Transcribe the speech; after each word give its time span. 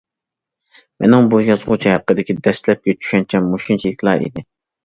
مېنىڭ 1.03 1.27
بۇ 1.33 1.41
يازغۇچى 1.49 1.93
ھەققىدىكى 1.97 2.37
دەسلەپكى 2.49 2.99
چۈشەنچەم 3.03 3.55
مۇشۇنچىلىكلا 3.55 4.19
ئىدى. 4.27 4.49